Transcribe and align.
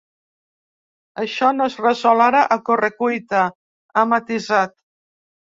“Això 1.23 1.49
no 1.57 1.67
es 1.71 1.75
resol 1.87 2.25
ara, 2.29 2.41
a 2.57 2.57
correcuita”, 2.71 3.45
ha 4.03 4.07
matisat. 4.15 4.79